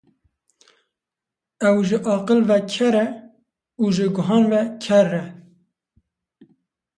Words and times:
Ew 1.67 1.77
ji 1.87 1.97
aqil 2.15 2.39
ve 2.49 2.57
ker 2.73 2.95
e, 3.05 3.07
û 3.83 3.83
ji 3.95 4.07
guhan 4.15 4.43
ve 4.51 4.61
kerr 4.83 5.11
e. 5.23 5.25